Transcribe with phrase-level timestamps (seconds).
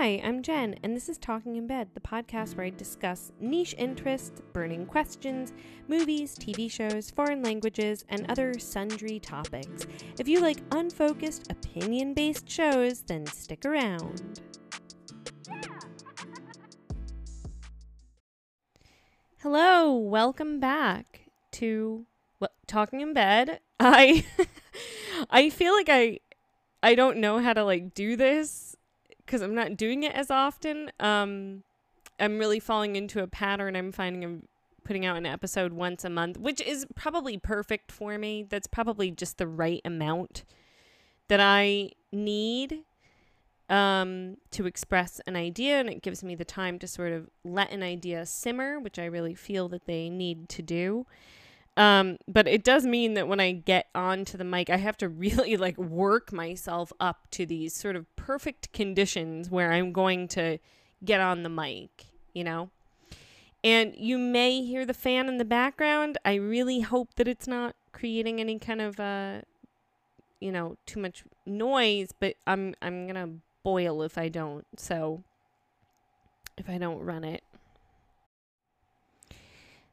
[0.00, 3.74] Hi, I'm Jen, and this is Talking in Bed, the podcast where I discuss niche
[3.76, 5.52] interests, burning questions,
[5.88, 9.88] movies, TV shows, foreign languages, and other sundry topics.
[10.16, 14.40] If you like unfocused, opinion based shows, then stick around.
[19.42, 21.22] Hello, welcome back
[21.54, 22.06] to
[22.38, 23.58] what, Talking in Bed.
[23.80, 24.24] I
[25.28, 26.20] I feel like I
[26.84, 28.67] I don't know how to like do this
[29.28, 30.90] because I'm not doing it as often.
[30.98, 31.62] Um,
[32.18, 33.76] I'm really falling into a pattern.
[33.76, 34.48] I'm finding I'm
[34.84, 38.46] putting out an episode once a month, which is probably perfect for me.
[38.48, 40.44] That's probably just the right amount
[41.28, 42.84] that I need
[43.68, 47.70] um, to express an idea, and it gives me the time to sort of let
[47.70, 51.04] an idea simmer, which I really feel that they need to do.
[51.78, 55.08] Um, but it does mean that when I get onto the mic, I have to
[55.08, 60.58] really like work myself up to these sort of perfect conditions where I'm going to
[61.04, 62.70] get on the mic, you know?
[63.62, 66.18] And you may hear the fan in the background.
[66.24, 69.40] I really hope that it's not creating any kind of uh
[70.40, 74.64] you know, too much noise, but I'm I'm going to boil if I don't.
[74.76, 75.22] So
[76.56, 77.42] if I don't run it.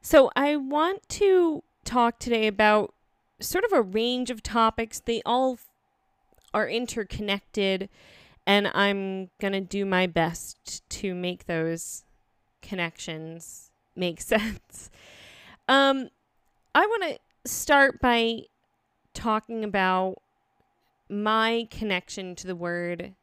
[0.01, 2.93] So I want to talk today about
[3.39, 4.99] sort of a range of topics.
[4.99, 5.59] They all
[6.53, 7.89] are interconnected,
[8.45, 12.03] and I'm going to do my best to make those
[12.61, 14.89] connections make sense.
[15.67, 16.09] Um,
[16.73, 18.41] I want to start by
[19.13, 20.15] talking about
[21.09, 23.13] my connection to the word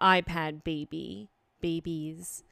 [0.00, 1.28] iPad baby,
[1.60, 2.44] babies.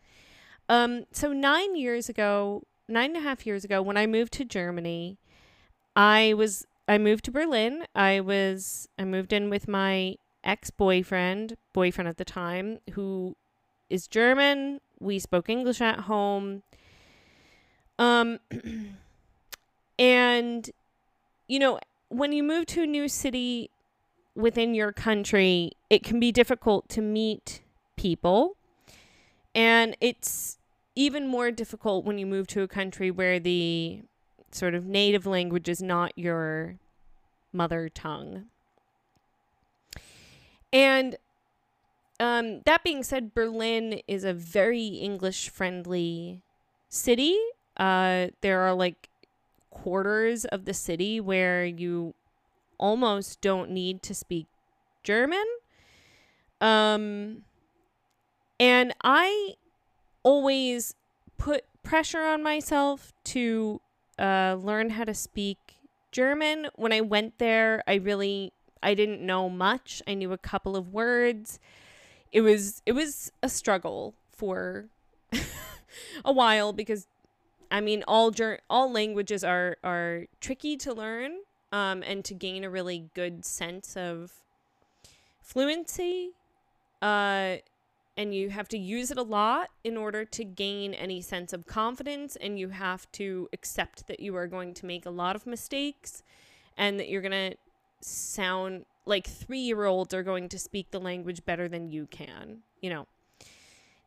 [0.68, 4.44] Um, so nine years ago, nine and a half years ago when I moved to
[4.44, 5.18] Germany,
[5.96, 7.84] I was I moved to Berlin.
[7.94, 13.36] I was I moved in with my ex-boyfriend, boyfriend at the time, who
[13.88, 14.80] is German.
[14.98, 16.62] We spoke English at home.
[17.98, 18.40] Um
[19.98, 20.70] and
[21.48, 23.70] you know, when you move to a new city
[24.34, 27.60] within your country, it can be difficult to meet
[27.96, 28.56] people.
[29.54, 30.59] And it's
[30.94, 34.02] even more difficult when you move to a country where the
[34.50, 36.76] sort of native language is not your
[37.52, 38.46] mother tongue.
[40.72, 41.16] And
[42.18, 46.42] um, that being said, Berlin is a very English friendly
[46.88, 47.36] city.
[47.76, 49.08] Uh, there are like
[49.70, 52.14] quarters of the city where you
[52.78, 54.46] almost don't need to speak
[55.02, 55.44] German.
[56.60, 57.42] Um,
[58.58, 59.54] and I
[60.22, 60.94] always
[61.38, 63.80] put pressure on myself to
[64.18, 65.58] uh, learn how to speak
[66.12, 66.68] German.
[66.76, 70.02] When I went there, I really I didn't know much.
[70.06, 71.58] I knew a couple of words.
[72.32, 74.86] It was it was a struggle for
[76.24, 77.06] a while because
[77.70, 81.40] I mean all ger- all languages are are tricky to learn
[81.72, 84.32] um, and to gain a really good sense of
[85.40, 86.32] fluency.
[87.02, 87.56] Uh,
[88.20, 91.66] and you have to use it a lot in order to gain any sense of
[91.66, 95.46] confidence and you have to accept that you are going to make a lot of
[95.46, 96.22] mistakes
[96.76, 97.56] and that you're going to
[98.02, 103.06] sound like 3-year-olds are going to speak the language better than you can you know?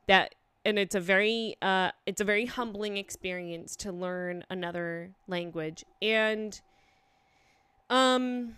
[0.06, 5.84] That and it's a very uh it's a very humbling experience to learn another language.
[6.03, 6.62] And
[7.90, 8.57] um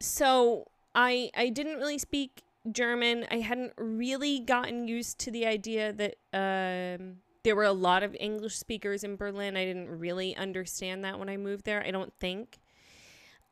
[0.00, 3.26] so I I didn't really speak German.
[3.30, 8.16] I hadn't really gotten used to the idea that um, there were a lot of
[8.18, 9.56] English speakers in Berlin.
[9.56, 11.82] I didn't really understand that when I moved there.
[11.84, 12.58] I don't think.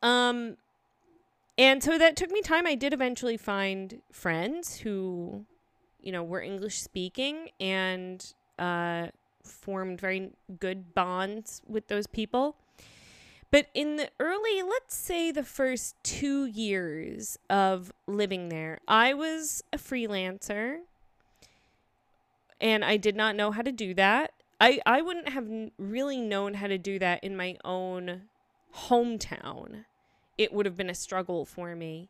[0.02, 0.56] Um,
[1.56, 2.66] and so that took me time.
[2.66, 5.44] I did eventually find friends who,
[6.00, 8.24] you know, were English speaking and
[8.58, 9.08] uh,
[9.42, 10.30] formed very
[10.60, 12.56] good bonds with those people.
[13.50, 19.62] But in the early, let's say the first two years of living there, I was
[19.72, 20.80] a freelancer
[22.60, 24.32] and I did not know how to do that.
[24.60, 25.48] I, I wouldn't have
[25.78, 28.22] really known how to do that in my own
[28.74, 29.84] hometown.
[30.36, 32.08] It would have been a struggle for me.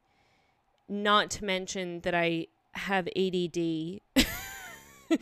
[0.88, 4.00] Not to mention that I have ADD.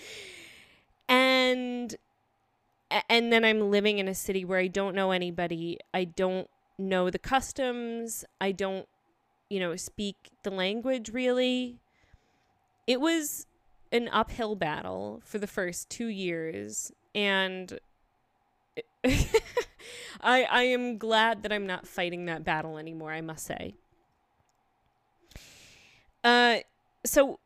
[1.09, 1.97] and
[3.09, 5.79] and then I'm living in a city where I don't know anybody.
[5.93, 6.49] I don't
[6.79, 8.25] know the customs.
[8.41, 8.87] I don't,
[9.49, 11.79] you know, speak the language really.
[12.87, 13.47] It was
[13.93, 17.79] an uphill battle for the first 2 years and
[19.05, 23.75] I I am glad that I'm not fighting that battle anymore, I must say.
[26.25, 26.59] Uh
[27.05, 27.39] so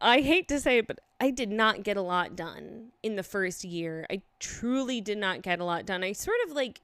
[0.00, 3.22] I hate to say it, but I did not get a lot done in the
[3.22, 4.06] first year.
[4.10, 6.02] I truly did not get a lot done.
[6.02, 6.80] I sort of like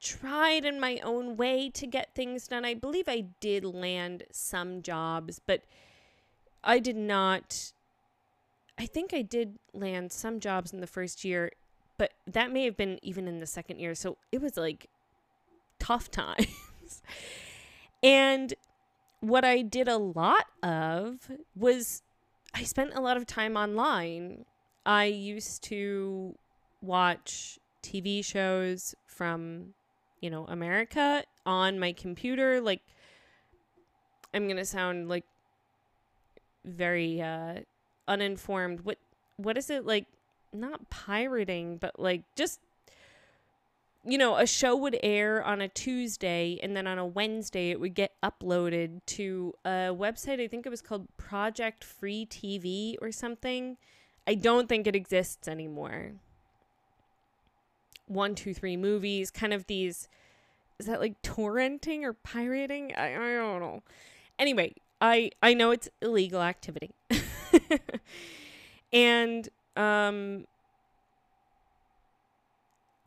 [0.00, 2.64] tried in my own way to get things done.
[2.64, 5.62] I believe I did land some jobs, but
[6.62, 7.72] I did not.
[8.78, 11.52] I think I did land some jobs in the first year,
[11.96, 13.94] but that may have been even in the second year.
[13.94, 14.88] So it was like
[15.78, 17.02] tough times.
[18.02, 18.52] and
[19.22, 22.02] what I did a lot of was
[22.52, 24.44] I spent a lot of time online.
[24.84, 26.34] I used to
[26.82, 29.74] watch TV shows from,
[30.20, 32.60] you know, America on my computer.
[32.60, 32.82] Like,
[34.34, 35.24] I'm going to sound like
[36.64, 37.60] very uh,
[38.08, 38.80] uninformed.
[38.80, 38.98] What
[39.36, 40.06] What is it like?
[40.52, 42.58] Not pirating, but like just
[44.04, 47.80] you know, a show would air on a Tuesday and then on a Wednesday it
[47.80, 50.40] would get uploaded to a website.
[50.40, 53.76] I think it was called Project Free TV or something.
[54.26, 56.14] I don't think it exists anymore.
[58.06, 60.08] One, two, three movies, kind of these.
[60.78, 62.92] Is that like torrenting or pirating?
[62.96, 63.82] I, I don't know.
[64.38, 66.90] Anyway, I I know it's illegal activity.
[68.92, 70.46] and um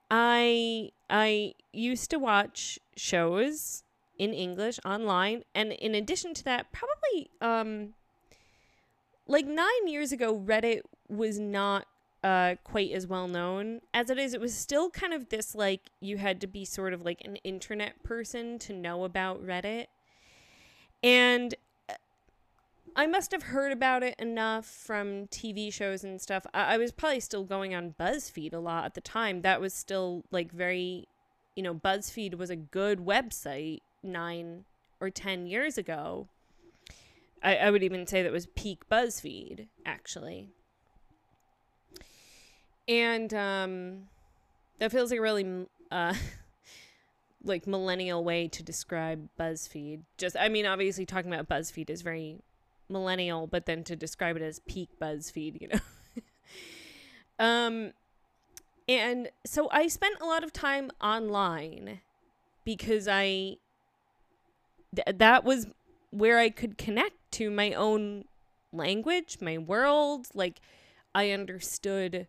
[0.09, 3.83] I I used to watch shows
[4.17, 7.93] in English online and in addition to that probably um
[9.27, 11.87] like 9 years ago Reddit was not
[12.23, 14.33] uh quite as well known as it is.
[14.33, 17.37] It was still kind of this like you had to be sort of like an
[17.37, 19.87] internet person to know about Reddit.
[21.03, 21.53] And
[22.95, 26.45] I must have heard about it enough from TV shows and stuff.
[26.53, 29.41] I, I, was probably still going on BuzzFeed a lot at the time.
[29.41, 31.07] That was still like very,
[31.57, 34.63] you know, BuzzFeed was a good website nine
[35.01, 36.29] or 10 years ago.
[37.43, 40.51] I, I would even say that was peak BuzzFeed, actually.
[42.87, 44.03] And um,
[44.79, 46.13] that feels like a really uh,
[47.43, 50.03] like millennial way to describe BuzzFeed.
[50.17, 52.39] Just, I mean, obviously talking about BuzzFeed is very
[52.89, 55.79] millennial, but then to describe it as peak BuzzFeed, you know.
[57.45, 57.91] um,
[58.87, 62.01] and so I spent a lot of time online
[62.63, 63.57] because I
[64.95, 65.67] th- that was
[66.11, 68.25] where I could connect to my own
[68.71, 70.27] language, my world.
[70.33, 70.61] Like
[71.13, 72.27] I understood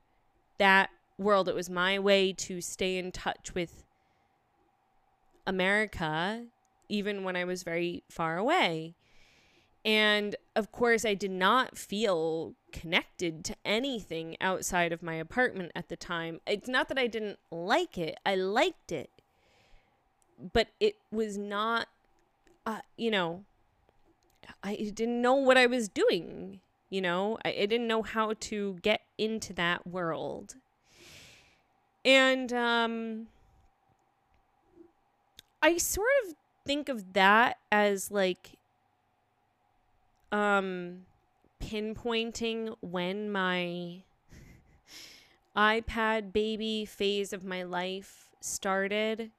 [0.58, 1.48] that world.
[1.48, 3.84] It was my way to stay in touch with
[5.46, 6.44] America,
[6.88, 8.94] even when I was very far away.
[9.86, 15.88] And of course, I did not feel connected to anything outside of my apartment at
[15.88, 16.40] the time.
[16.44, 19.10] It's not that I didn't like it, I liked it.
[20.52, 21.86] But it was not,
[22.66, 23.44] uh, you know,
[24.62, 26.60] I didn't know what I was doing.
[26.90, 30.56] You know, I, I didn't know how to get into that world.
[32.04, 33.28] And um,
[35.62, 36.34] I sort of
[36.66, 38.55] think of that as like
[40.32, 41.02] um
[41.62, 44.02] pinpointing when my
[45.56, 49.30] iPad baby phase of my life started.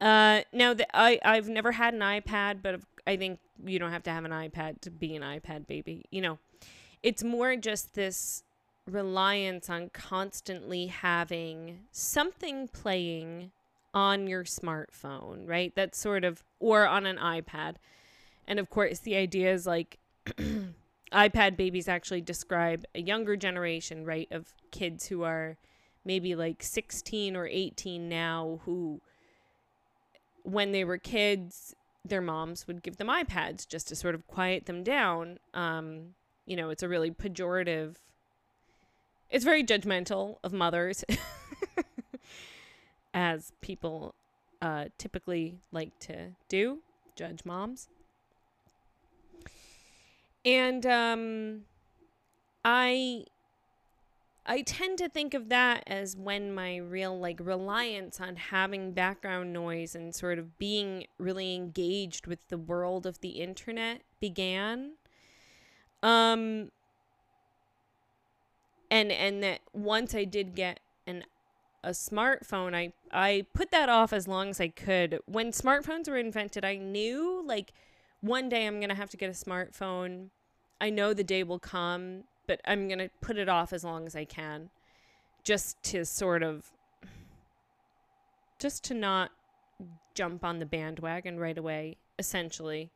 [0.00, 4.02] Uh, now that I I've never had an iPad, but I think you don't have
[4.04, 6.04] to have an iPad to be an iPad baby.
[6.10, 6.38] You know,
[7.02, 8.42] it's more just this
[8.86, 13.50] reliance on constantly having something playing
[13.94, 15.72] on your smartphone, right?
[15.74, 17.76] That's sort of or on an iPad.
[18.46, 19.98] And of course, the idea is like
[21.12, 25.56] iPad babies actually describe a younger generation, right, of kids who are
[26.04, 29.00] maybe like 16 or 18 now who
[30.42, 34.66] when they were kids their moms would give them iPads just to sort of quiet
[34.66, 35.38] them down.
[35.54, 36.14] Um,
[36.44, 37.96] you know, it's a really pejorative
[39.30, 41.04] it's very judgmental of mothers
[43.14, 44.14] as people
[44.62, 46.78] uh, typically like to do,
[47.16, 47.88] judge moms.
[50.44, 51.60] And um,
[52.64, 53.24] I
[54.46, 59.52] I tend to think of that as when my real like reliance on having background
[59.52, 64.92] noise and sort of being really engaged with the world of the internet began.
[66.02, 66.70] Um
[68.90, 71.24] and and that once I did get an
[71.82, 75.20] a smartphone, I I put that off as long as I could.
[75.26, 77.72] When smartphones were invented, I knew like
[78.20, 80.30] one day I'm going to have to get a smartphone.
[80.80, 84.06] I know the day will come, but I'm going to put it off as long
[84.06, 84.70] as I can
[85.42, 86.70] just to sort of
[88.58, 89.30] just to not
[90.14, 92.90] jump on the bandwagon right away essentially.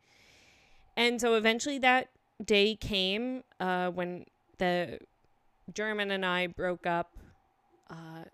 [0.97, 2.09] And so eventually that
[2.45, 4.25] day came uh, when
[4.59, 4.99] the
[5.73, 7.17] German and I broke up,
[7.91, 8.25] uh,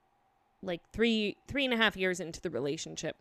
[0.63, 3.17] like three three and a half years into the relationship,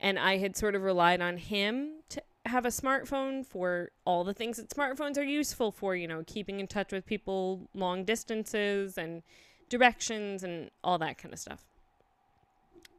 [0.00, 4.34] and I had sort of relied on him to have a smartphone for all the
[4.34, 5.94] things that smartphones are useful for.
[5.94, 9.22] You know, keeping in touch with people long distances and
[9.68, 11.64] directions and all that kind of stuff.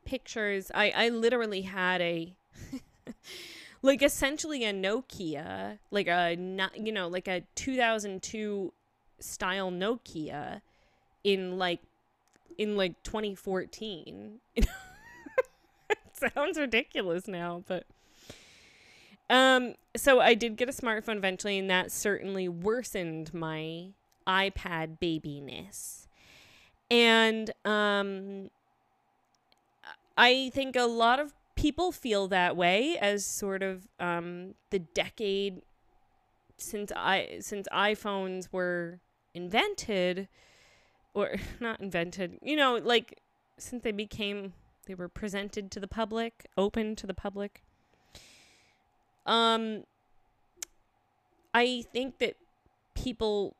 [0.06, 0.72] Pictures.
[0.74, 2.36] I I literally had a.
[3.82, 8.74] like essentially a Nokia, like a not you know like a 2002
[9.20, 10.62] style Nokia
[11.24, 11.82] in like
[12.58, 14.40] in like 2014.
[14.56, 14.68] it
[16.14, 17.86] sounds ridiculous now, but
[19.30, 23.90] um so I did get a smartphone eventually and that certainly worsened my
[24.28, 26.08] iPad babiness.
[26.92, 28.50] And um
[30.20, 35.62] I think a lot of people feel that way as sort of um, the decade
[36.58, 39.00] since I since iPhones were
[39.34, 40.28] invented
[41.14, 43.22] or not invented, you know, like
[43.58, 44.54] since they became
[44.88, 47.62] they were presented to the public, open to the public.
[49.30, 49.84] Um
[51.54, 52.36] I think that
[52.96, 53.56] people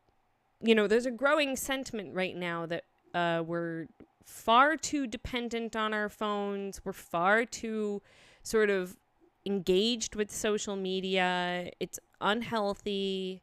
[0.62, 2.84] you know, there's a growing sentiment right now that
[3.14, 3.88] uh we're
[4.26, 6.82] far too dependent on our phones.
[6.84, 8.02] We're far too
[8.44, 8.98] sort of
[9.46, 11.72] engaged with social media.
[11.80, 13.42] It's unhealthy.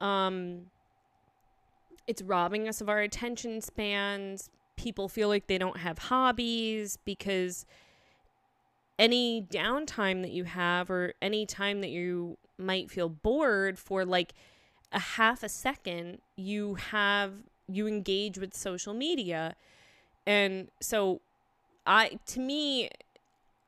[0.00, 0.66] Um,
[2.06, 4.50] it's robbing us of our attention spans.
[4.76, 7.64] People feel like they don't have hobbies because
[8.98, 14.34] any downtime that you have or any time that you might feel bored for like
[14.92, 17.32] a half a second, you have
[17.66, 19.56] you engage with social media
[20.26, 21.20] and so
[21.86, 22.90] I to me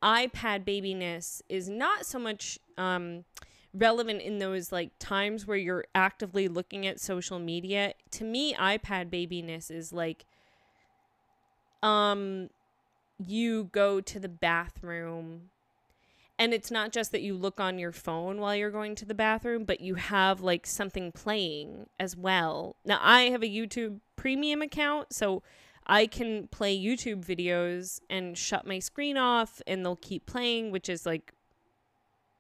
[0.03, 3.25] iPad babiness is not so much um
[3.75, 7.93] relevant in those like times where you're actively looking at social media.
[8.13, 10.25] To me iPad babiness is like
[11.83, 12.49] um
[13.25, 15.51] you go to the bathroom
[16.39, 19.15] and it's not just that you look on your phone while you're going to the
[19.15, 22.77] bathroom, but you have like something playing as well.
[22.85, 25.43] Now, I have a YouTube premium account, so
[25.87, 30.91] I can play YouTube videos and shut my screen off and they'll keep playing, which
[30.91, 31.33] is like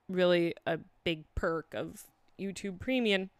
[0.09, 2.05] really a big perk of
[2.39, 3.31] YouTube Premium.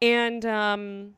[0.00, 1.14] And um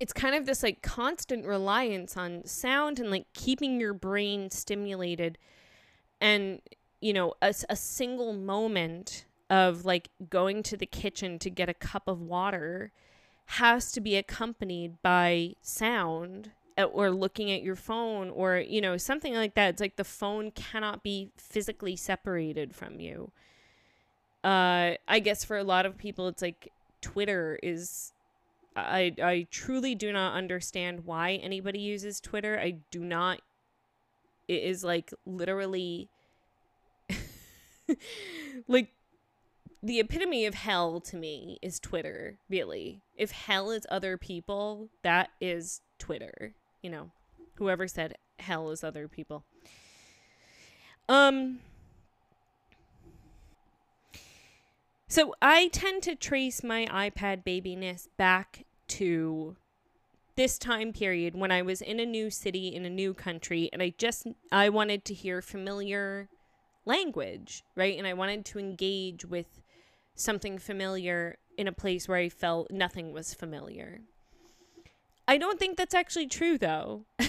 [0.00, 5.38] it's kind of this like constant reliance on sound and like keeping your brain stimulated
[6.20, 6.60] and
[7.00, 11.74] you know a, a single moment of like going to the kitchen to get a
[11.74, 12.90] cup of water
[13.46, 18.96] has to be accompanied by sound uh, or looking at your phone or you know
[18.96, 19.70] something like that.
[19.70, 23.30] It's like the phone cannot be physically separated from you.
[24.42, 26.70] Uh i guess for a lot of people it's like
[27.00, 28.12] twitter is
[28.76, 33.40] i i truly do not understand why anybody uses twitter i do not
[34.48, 36.08] it is like literally
[38.68, 38.92] like
[39.84, 43.02] the epitome of hell to me is Twitter, really.
[43.16, 46.54] If hell is other people, that is Twitter.
[46.82, 47.10] You know,
[47.56, 49.44] whoever said hell is other people.
[51.06, 51.60] Um
[55.08, 59.56] So I tend to trace my iPad babiness back to
[60.36, 63.80] this time period when I was in a new city in a new country and
[63.80, 66.28] I just I wanted to hear familiar
[66.84, 67.96] language, right?
[67.96, 69.60] And I wanted to engage with
[70.14, 74.00] something familiar in a place where I felt nothing was familiar.
[75.26, 77.04] I don't think that's actually true though.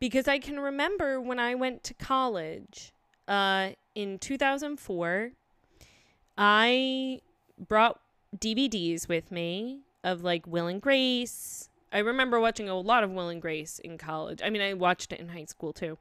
[0.00, 2.92] because I can remember when I went to college
[3.26, 5.32] uh, in 2004,
[6.38, 7.20] I
[7.58, 8.00] brought
[8.36, 11.68] DVDs with me of like Will and Grace.
[11.92, 14.40] I remember watching a lot of Will and Grace in college.
[14.42, 15.98] I mean, I watched it in high school too.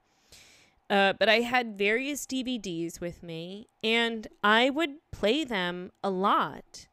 [0.89, 6.88] Uh, but I had various DVDs with me, and I would play them a lot.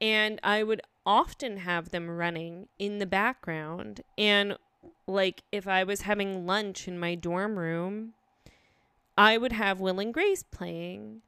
[0.00, 4.00] And I would often have them running in the background.
[4.18, 4.56] And,
[5.06, 8.14] like, if I was having lunch in my dorm room,
[9.16, 11.22] I would have Will and Grace playing.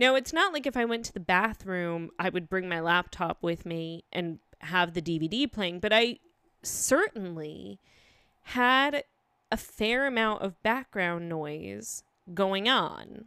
[0.00, 3.36] Now, it's not like if I went to the bathroom, I would bring my laptop
[3.42, 6.20] with me and have the DVD playing, but I
[6.62, 7.78] certainly
[8.44, 9.04] had
[9.52, 12.02] a fair amount of background noise
[12.32, 13.26] going on.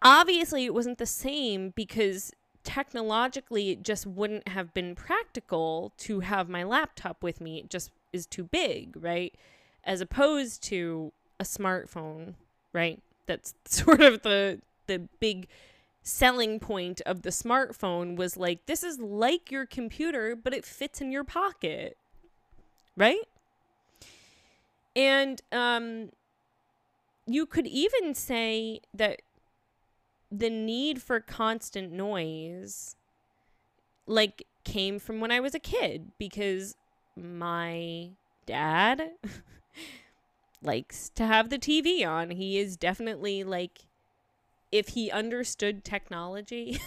[0.00, 2.32] Obviously, it wasn't the same because
[2.62, 7.58] technologically it just wouldn't have been practical to have my laptop with me.
[7.58, 9.34] It just is too big, right?
[9.82, 12.34] As opposed to a smartphone,
[12.74, 13.00] right?
[13.26, 15.48] That's sort of the the big
[16.02, 21.00] selling point of the smartphone was like this is like your computer but it fits
[21.00, 21.96] in your pocket.
[22.96, 23.24] Right?
[24.94, 26.10] And um
[27.26, 29.22] you could even say that
[30.30, 32.96] the need for constant noise
[34.06, 36.76] like came from when I was a kid because
[37.16, 38.10] my
[38.46, 39.12] dad
[40.64, 42.30] likes to have the TV on.
[42.30, 43.86] He is definitely like
[44.72, 46.80] if he understood technology,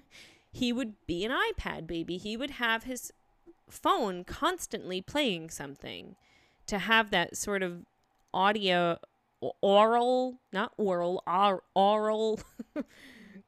[0.52, 2.16] he would be an iPad baby.
[2.16, 3.12] He would have his
[3.68, 6.16] phone constantly playing something
[6.66, 7.84] to have that sort of
[8.32, 8.98] audio
[9.60, 12.40] oral, not oral, or, oral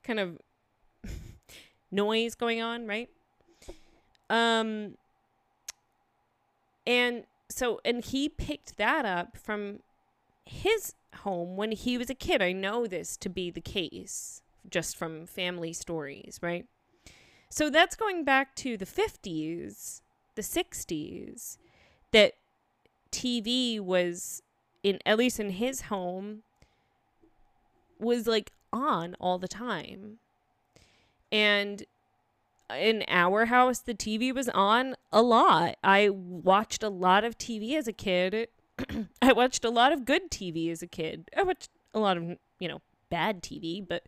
[0.04, 0.38] kind of
[1.90, 3.08] noise going on, right?
[4.28, 4.96] Um
[6.86, 9.80] and so and he picked that up from
[10.44, 12.42] his home when he was a kid.
[12.42, 16.66] I know this to be the case just from family stories, right?
[17.48, 20.00] So that's going back to the 50s,
[20.34, 21.58] the 60s
[22.12, 22.34] that
[23.12, 24.42] TV was
[24.82, 26.42] in at least in his home
[27.98, 30.18] was like on all the time.
[31.32, 31.84] And
[32.74, 35.76] in our house, the TV was on a lot.
[35.84, 38.48] I watched a lot of TV as a kid.
[39.22, 41.30] I watched a lot of good TV as a kid.
[41.36, 44.04] I watched a lot of, you know, bad TV, but,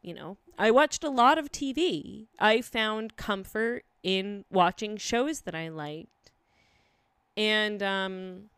[0.00, 2.26] you know, I watched a lot of TV.
[2.38, 6.32] I found comfort in watching shows that I liked.
[7.36, 8.50] And, um,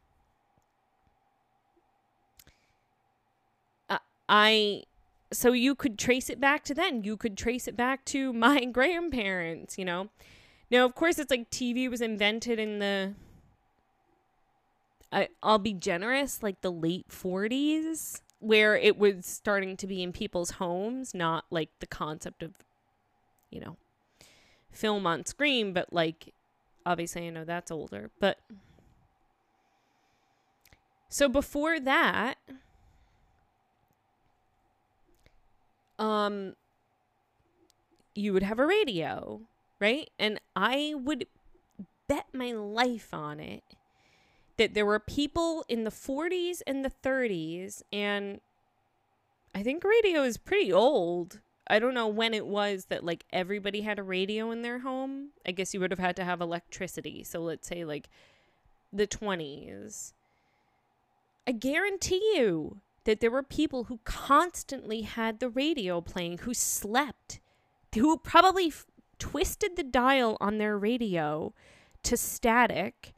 [4.28, 4.84] I
[5.34, 7.04] so you could trace it back to then.
[7.04, 10.08] You could trace it back to my grandparents, you know.
[10.70, 13.14] Now, of course, it's like TV was invented in the
[15.14, 20.12] I, I'll be generous, like the late 40s, where it was starting to be in
[20.12, 22.54] people's homes, not like the concept of,
[23.48, 23.76] you know,
[24.72, 26.34] film on screen, but like,
[26.84, 28.10] obviously, I know that's older.
[28.18, 28.38] But
[31.08, 32.38] so before that,
[36.24, 36.54] um
[38.14, 39.40] you would have a radio,
[39.80, 40.08] right?
[40.18, 41.26] And I would
[42.08, 43.64] bet my life on it
[44.56, 48.40] that there were people in the 40s and the 30s and
[49.54, 51.40] I think radio is pretty old.
[51.66, 55.30] I don't know when it was that like everybody had a radio in their home.
[55.46, 57.24] I guess you would have had to have electricity.
[57.24, 58.08] So let's say like
[58.92, 60.12] the 20s.
[61.46, 67.40] I guarantee you that there were people who constantly had the radio playing, who slept,
[67.94, 68.86] who probably f-
[69.18, 71.52] twisted the dial on their radio
[72.02, 73.12] to static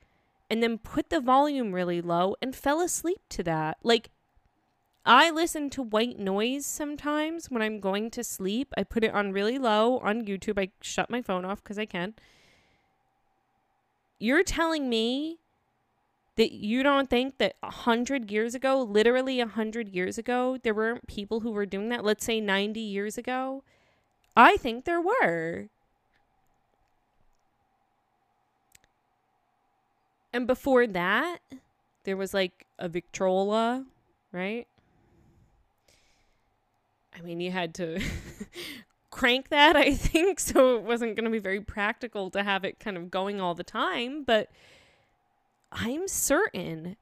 [0.50, 3.78] and then put the volume really low and fell asleep to that.
[3.82, 4.10] Like,
[5.04, 8.72] I listen to white noise sometimes when I'm going to sleep.
[8.76, 10.60] I put it on really low on YouTube.
[10.60, 12.14] I shut my phone off because I can.
[14.18, 15.38] You're telling me
[16.36, 20.74] that you don't think that a hundred years ago, literally a hundred years ago, there
[20.74, 22.04] weren't people who were doing that?
[22.04, 23.64] Let's say 90 years ago.
[24.36, 25.68] I think there were.
[30.32, 31.38] And before that,
[32.04, 33.86] there was like a Victrola,
[34.30, 34.66] right?
[37.16, 37.98] I mean, you had to
[39.10, 42.78] crank that, I think, so it wasn't going to be very practical to have it
[42.78, 44.50] kind of going all the time, but
[45.76, 46.96] I'm certain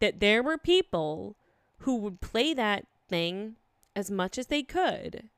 [0.00, 1.36] that there were people
[1.80, 3.56] who would play that thing
[3.94, 5.28] as much as they could.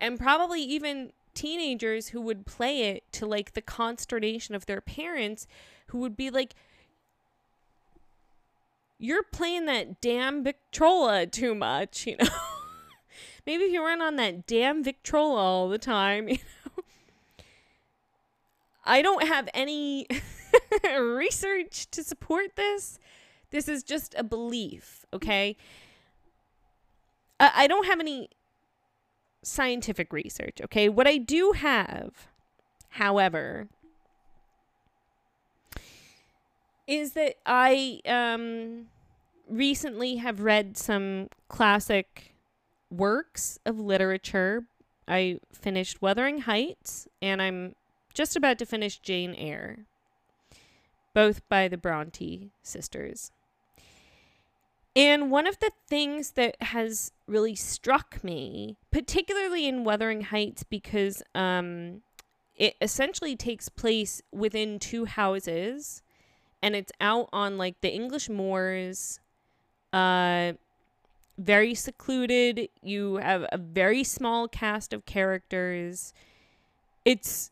[0.00, 5.46] And probably even teenagers who would play it to like the consternation of their parents
[5.86, 6.54] who would be like
[8.98, 12.26] you're playing that damn Victrola too much, you know.
[13.46, 16.84] Maybe if you weren't on that damn Victrola all the time, you know.
[18.84, 20.06] I don't have any
[21.00, 22.98] research to support this.
[23.50, 25.56] This is just a belief, okay?
[27.38, 28.30] I, don't have any
[29.42, 30.88] scientific research, okay?
[30.88, 32.28] What I do have,
[32.90, 33.68] however,
[36.86, 38.86] is that I um
[39.48, 42.34] recently have read some classic
[42.90, 44.64] works of literature.
[45.06, 47.74] I finished Wuthering Heights and I'm
[48.14, 49.86] just about to finish Jane Eyre
[51.14, 53.30] both by the Bronte sisters.
[54.94, 61.22] And one of the things that has really struck me, particularly in Wuthering Heights, because
[61.34, 62.02] um,
[62.56, 66.02] it essentially takes place within two houses
[66.62, 69.18] and it's out on like the English moors.
[69.92, 70.52] Uh,
[71.38, 72.68] very secluded.
[72.82, 76.12] You have a very small cast of characters.
[77.04, 77.50] It's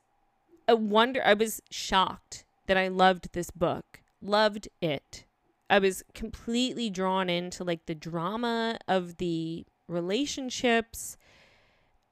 [0.69, 1.23] a wonder.
[1.25, 3.99] I was shocked that I loved this book.
[4.23, 5.25] Loved it.
[5.69, 11.17] I was completely drawn into like the drama of the relationships,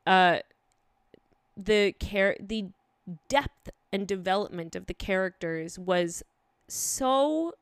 [0.05, 0.39] uh,
[1.57, 2.71] the care, the
[3.29, 6.25] depth and development of the characters was
[6.67, 7.55] so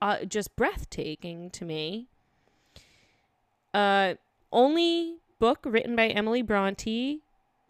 [0.00, 2.06] uh, just breathtaking to me.
[3.74, 4.14] Uh,
[4.50, 7.20] only book written by Emily Bronte.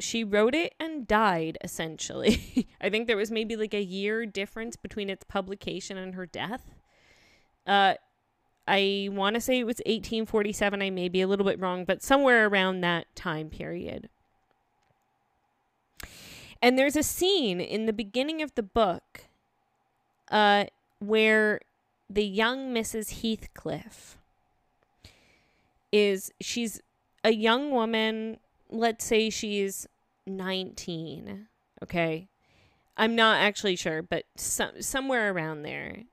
[0.03, 2.69] She wrote it and died essentially.
[2.81, 6.75] I think there was maybe like a year difference between its publication and her death.
[7.67, 7.95] Uh,
[8.67, 10.83] I want to say it was 1847.
[10.83, 14.09] I may be a little bit wrong, but somewhere around that time period.
[16.61, 19.25] And there's a scene in the beginning of the book
[20.31, 20.67] uh,
[21.01, 21.61] where
[22.09, 23.23] the young Mrs.
[23.23, 24.17] Heathcliff
[25.91, 26.81] is she's
[27.25, 28.39] a young woman,
[28.71, 29.87] let's say she's
[30.27, 31.49] 19,
[31.83, 32.29] okay?
[32.97, 36.05] I'm not actually sure, but some, somewhere around there.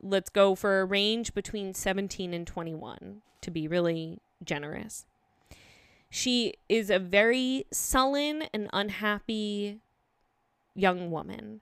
[0.00, 5.06] Let's go for a range between 17 and 21 to be really generous.
[6.10, 9.80] She is a very sullen and unhappy
[10.74, 11.60] young woman.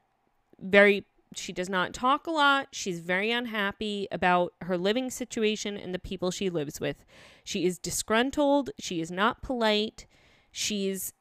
[0.60, 2.68] Very she does not talk a lot.
[2.72, 7.04] She's very unhappy about her living situation and the people she lives with.
[7.44, 10.06] She is disgruntled, she is not polite.
[10.50, 11.12] She's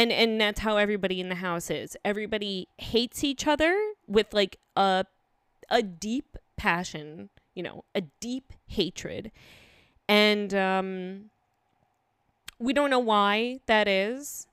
[0.00, 1.94] and and that's how everybody in the house is.
[2.04, 5.04] Everybody hates each other with like a
[5.68, 9.30] a deep passion, you know, a deep hatred.
[10.08, 11.30] And um
[12.58, 14.46] we don't know why that is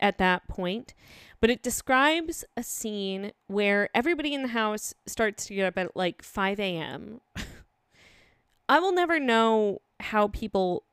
[0.00, 0.94] at that point.
[1.38, 5.94] But it describes a scene where everybody in the house starts to get up at
[5.94, 7.20] like 5 a.m.
[8.70, 10.84] I will never know how people.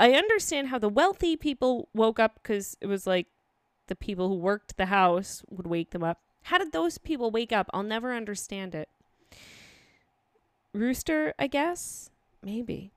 [0.00, 3.26] I understand how the wealthy people woke up because it was like
[3.86, 6.20] the people who worked the house would wake them up.
[6.44, 7.68] How did those people wake up?
[7.74, 8.88] I'll never understand it.
[10.72, 12.10] Rooster, I guess?
[12.42, 12.92] Maybe.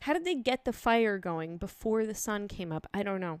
[0.00, 2.86] How did they get the fire going before the sun came up?
[2.92, 3.40] I don't know.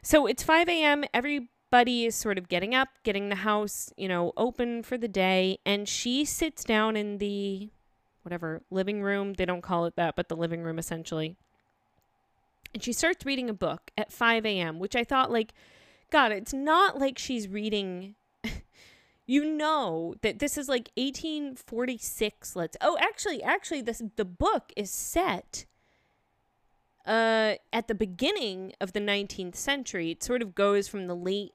[0.00, 1.04] So it's 5 a.m.
[1.12, 5.58] Everybody is sort of getting up, getting the house, you know, open for the day.
[5.66, 7.68] And she sits down in the
[8.24, 9.34] whatever living room.
[9.34, 11.36] They don't call it that, but the living room essentially.
[12.72, 15.52] And she starts reading a book at 5 a.m., which I thought, like,
[16.10, 18.16] God, it's not like she's reading.
[19.26, 22.56] you know that this is like 1846.
[22.56, 22.76] Let's.
[22.80, 25.66] Oh, actually, actually, this the book is set
[27.06, 31.52] uh, at the beginning of the 19th century, it sort of goes from the late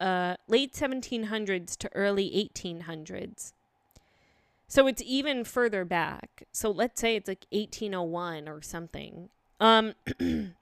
[0.00, 3.52] uh, late 1700s to early 1800s.
[4.72, 6.44] So it's even further back.
[6.50, 9.28] So let's say it's like 1801 or something.
[9.60, 9.92] Um,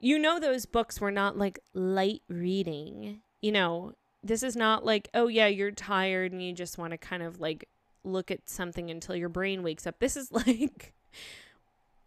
[0.00, 3.20] you know, those books were not like light reading.
[3.42, 3.92] You know,
[4.24, 7.40] this is not like, oh, yeah, you're tired and you just want to kind of
[7.40, 7.68] like
[8.04, 9.98] look at something until your brain wakes up.
[9.98, 10.94] This is like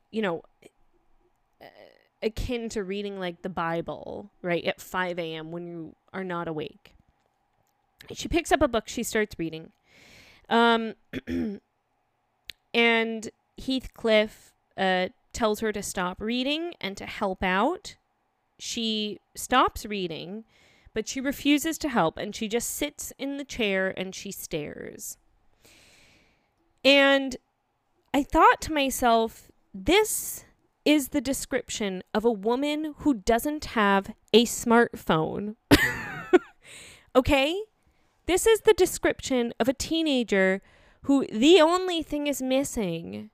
[0.09, 0.41] you know,
[2.23, 5.51] akin to reading like the Bible, right, at 5 a.m.
[5.51, 6.95] when you are not awake.
[8.13, 9.73] She picks up a book, she starts reading.
[10.49, 10.95] Um,
[12.73, 17.95] and Heathcliff uh, tells her to stop reading and to help out.
[18.57, 20.43] She stops reading,
[20.93, 25.17] but she refuses to help and she just sits in the chair and she stares.
[26.83, 27.37] And
[28.13, 30.45] I thought to myself, this
[30.85, 35.55] is the description of a woman who doesn't have a smartphone.
[37.15, 37.61] okay?
[38.29, 40.61] This is the description of a teenager
[41.05, 43.31] who the only thing is missing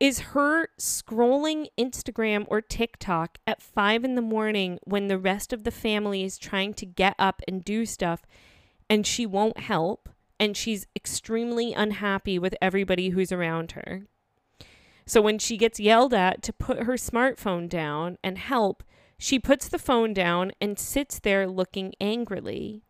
[0.00, 5.62] is her scrolling Instagram or TikTok at five in the morning when the rest of
[5.62, 8.22] the family is trying to get up and do stuff
[8.90, 10.08] and she won't help
[10.40, 14.08] and she's extremely unhappy with everybody who's around her.
[15.06, 18.82] So when she gets yelled at to put her smartphone down and help,
[19.18, 22.82] she puts the phone down and sits there looking angrily.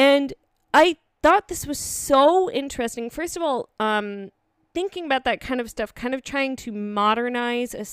[0.00, 0.32] And
[0.72, 3.10] I thought this was so interesting.
[3.10, 4.30] First of all, um,
[4.72, 7.84] thinking about that kind of stuff, kind of trying to modernize a,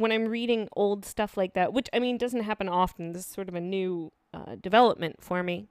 [0.00, 3.12] when I'm reading old stuff like that, which I mean doesn't happen often.
[3.12, 5.66] This is sort of a new uh, development for me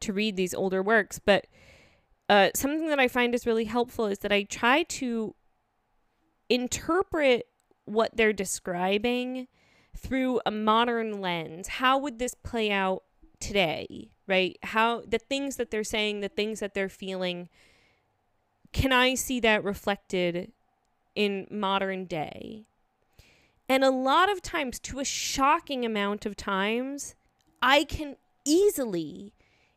[0.00, 1.46] to read these older works, but
[2.30, 5.34] uh, something that I find is really helpful is that I try to
[6.48, 7.48] interpret
[7.84, 9.46] what they're describing
[9.94, 11.68] through a modern lens.
[11.68, 13.02] How would this play out
[13.40, 14.58] today, right?
[14.62, 17.48] How the things that they're saying, the things that they're feeling,
[18.72, 20.52] can I see that reflected
[21.14, 22.66] in modern day?
[23.68, 27.14] And a lot of times, to a shocking amount of times,
[27.62, 29.32] I can easily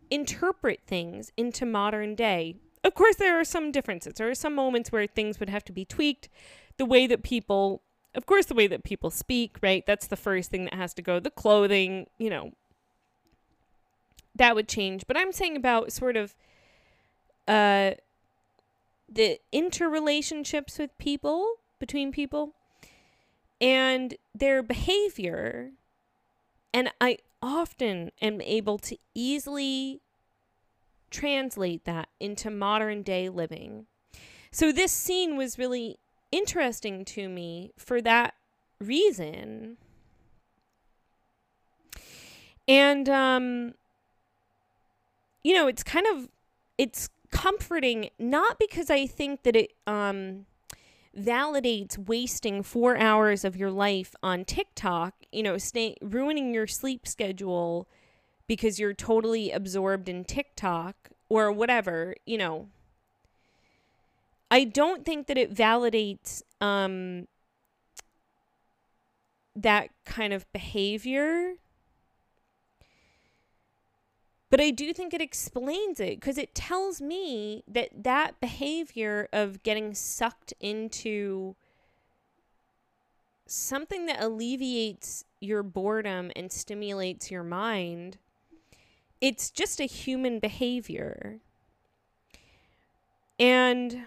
[0.10, 2.56] interpret things into modern day.
[2.84, 4.16] Of course, there are some differences.
[4.16, 6.30] There are some moments where things would have to be tweaked.
[6.78, 7.84] The way that people,
[8.16, 9.86] of course, the way that people speak, right?
[9.86, 11.20] That's the first thing that has to go.
[11.20, 12.52] The clothing, you know,
[14.36, 15.06] that would change.
[15.08, 16.36] But I'm saying about sort of
[17.48, 17.92] uh,
[19.12, 22.54] the interrelationships with people, between people,
[23.62, 25.72] and their behavior.
[26.74, 30.02] And I often am able to easily
[31.12, 33.86] translate that into modern day living.
[34.52, 36.00] So this scene was really
[36.32, 38.34] interesting to me for that
[38.80, 39.78] reason.
[42.68, 43.74] And um
[45.44, 46.30] you know, it's kind of
[46.78, 50.46] it's comforting not because I think that it um
[51.18, 57.08] validates wasting 4 hours of your life on TikTok, you know, stay ruining your sleep
[57.08, 57.88] schedule
[58.48, 62.68] because you're totally absorbed in TikTok or whatever, you know.
[64.50, 67.28] I don't think that it validates um
[69.56, 71.54] that kind of behavior
[74.54, 79.64] but I do think it explains it because it tells me that that behavior of
[79.64, 81.56] getting sucked into
[83.48, 88.20] something that alleviates your boredom and stimulates your mind,
[89.20, 91.40] it's just a human behavior.
[93.40, 94.04] And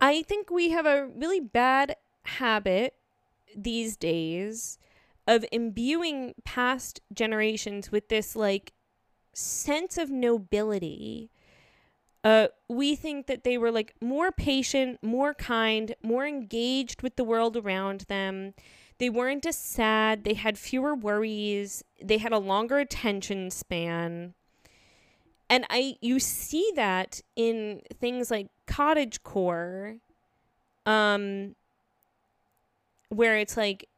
[0.00, 1.94] I think we have a really bad
[2.24, 2.94] habit
[3.56, 4.78] these days
[5.26, 8.72] of imbuing past generations with this like
[9.32, 11.30] sense of nobility.
[12.22, 17.24] Uh, we think that they were like more patient, more kind, more engaged with the
[17.24, 18.54] world around them.
[18.98, 20.24] They weren't as sad.
[20.24, 21.84] They had fewer worries.
[22.02, 24.34] They had a longer attention span.
[25.50, 29.96] And I you see that in things like cottage core
[30.86, 31.54] um
[33.14, 33.88] where it's like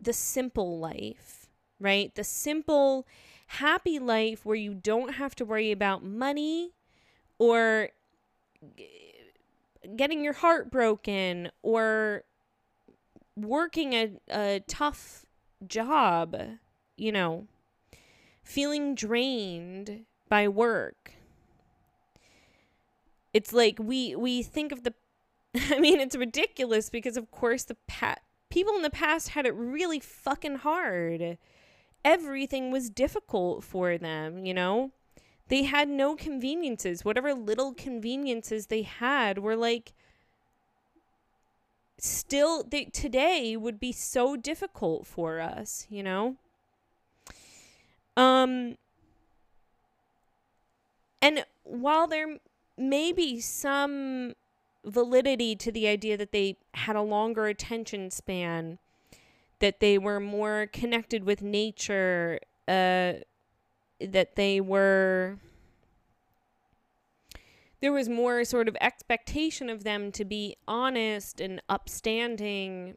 [0.00, 1.48] the simple life,
[1.80, 2.14] right?
[2.14, 3.06] The simple,
[3.46, 6.72] happy life where you don't have to worry about money
[7.38, 7.90] or
[9.96, 12.24] getting your heart broken or
[13.36, 15.26] working a, a tough
[15.66, 16.36] job,
[16.96, 17.46] you know,
[18.42, 21.12] feeling drained by work.
[23.32, 24.94] It's like we we think of the
[25.70, 28.22] I mean it's ridiculous because of course the pat
[28.54, 31.36] people in the past had it really fucking hard.
[32.04, 34.92] Everything was difficult for them, you know?
[35.48, 37.04] They had no conveniences.
[37.04, 39.92] Whatever little conveniences they had were like
[41.98, 46.36] still they, today would be so difficult for us, you know?
[48.16, 48.76] Um
[51.20, 52.38] and while there
[52.78, 54.34] may be some
[54.84, 58.78] validity to the idea that they had a longer attention span,
[59.60, 63.14] that they were more connected with nature, uh,
[64.00, 65.38] that they were.
[67.80, 72.96] There was more sort of expectation of them to be honest and upstanding.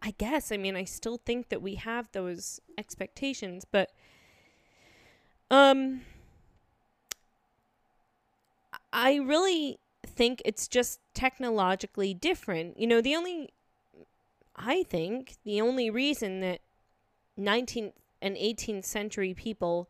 [0.00, 0.52] I guess.
[0.52, 3.90] I mean, I still think that we have those expectations, but.
[5.50, 6.02] Um,
[8.92, 12.78] I really think it's just technologically different.
[12.78, 13.50] You know, the only,
[14.54, 16.60] I think, the only reason that
[17.36, 19.88] 19th and 18th century people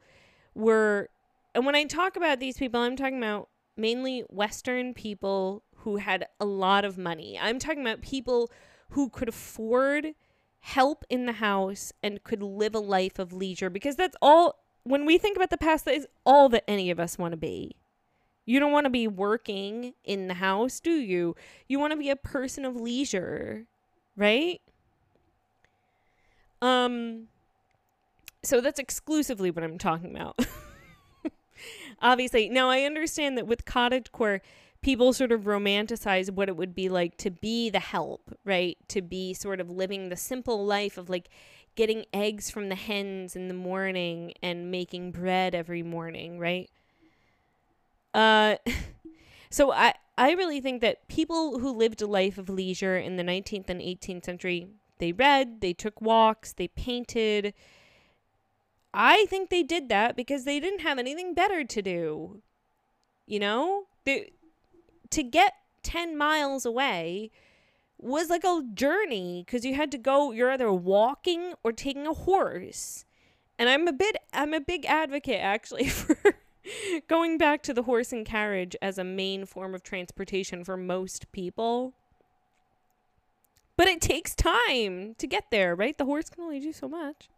[0.55, 1.11] were,
[1.55, 6.27] and when I talk about these people, I'm talking about mainly Western people who had
[6.41, 7.39] a lot of money.
[7.39, 8.51] I'm talking about people
[8.91, 10.15] who could afford
[10.61, 15.05] help in the house and could live a life of leisure because that's all when
[15.05, 17.77] we think about the past that is all that any of us want to be
[18.49, 21.37] you don't want to be working in the house, do you?
[21.69, 23.67] You want to be a person of leisure,
[24.17, 24.63] right?
[26.63, 27.29] Um
[28.43, 30.39] so that's exclusively what I'm talking about.
[32.01, 34.41] Obviously, now I understand that with cottagecore,
[34.81, 38.79] people sort of romanticize what it would be like to be the help, right?
[38.89, 41.29] To be sort of living the simple life of like
[41.75, 46.71] getting eggs from the hens in the morning and making bread every morning, right?
[48.15, 48.57] Uh,
[49.51, 53.23] so I I really think that people who lived a life of leisure in the
[53.23, 54.67] 19th and 18th century
[54.99, 57.55] They read, they took walks, they painted.
[58.93, 62.43] I think they did that because they didn't have anything better to do.
[63.29, 63.85] You know?
[64.05, 64.33] They,
[65.11, 65.53] to get
[65.85, 67.31] 10 miles away
[67.97, 72.13] was like a journey because you had to go, you're either walking or taking a
[72.13, 73.05] horse.
[73.57, 76.35] And I'm a bit, I'm a big advocate actually for
[77.09, 81.31] going back to the horse and carriage as a main form of transportation for most
[81.33, 81.95] people.
[83.77, 85.97] But it takes time to get there, right?
[85.97, 87.29] The horse can only do so much.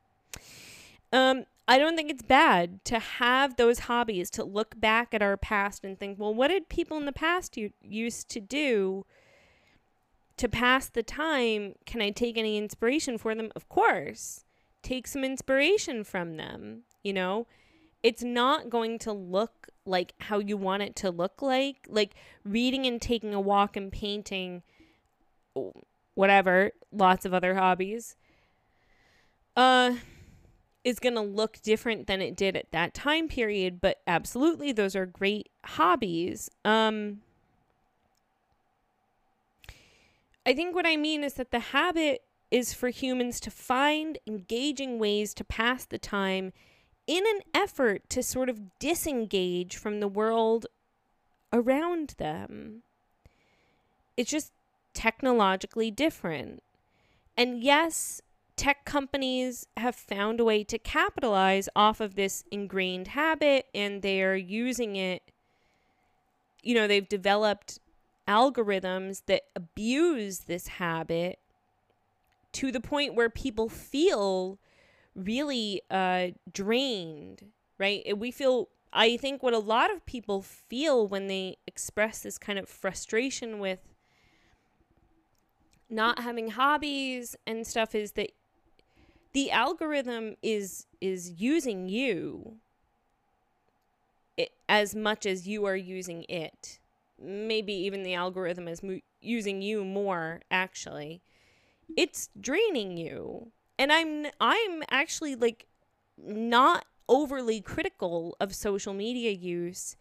[1.12, 5.36] Um, I don't think it's bad to have those hobbies, to look back at our
[5.36, 9.04] past and think, well, what did people in the past u- used to do
[10.36, 11.74] to pass the time?
[11.84, 13.52] Can I take any inspiration for them?
[13.54, 14.44] Of course.
[14.82, 17.46] Take some inspiration from them, you know?
[18.02, 21.76] It's not going to look like how you want it to look like.
[21.88, 24.62] Like reading and taking a walk and painting,
[26.14, 28.16] whatever, lots of other hobbies.
[29.56, 29.96] Uh,
[30.84, 34.96] is going to look different than it did at that time period, but absolutely those
[34.96, 36.50] are great hobbies.
[36.64, 37.20] Um
[40.46, 44.98] I think what I mean is that the habit is for humans to find engaging
[44.98, 46.52] ways to pass the time
[47.10, 50.66] in an effort to sort of disengage from the world
[51.52, 52.84] around them.
[54.16, 54.52] It's just
[54.94, 56.62] technologically different.
[57.36, 58.22] And yes,
[58.54, 64.36] tech companies have found a way to capitalize off of this ingrained habit and they're
[64.36, 65.32] using it.
[66.62, 67.80] You know, they've developed
[68.28, 71.40] algorithms that abuse this habit
[72.52, 74.60] to the point where people feel
[75.14, 77.46] really uh, drained,
[77.78, 78.16] right?
[78.16, 82.58] We feel, I think, what a lot of people feel when they express this kind
[82.58, 83.80] of frustration with
[85.88, 88.30] not having hobbies and stuff is that
[89.32, 92.58] the algorithm is is using you
[94.68, 96.78] as much as you are using it.
[97.20, 101.22] Maybe even the algorithm is mo- using you more actually.
[101.96, 105.66] It's draining you and i'm i'm actually like
[106.16, 109.96] not overly critical of social media use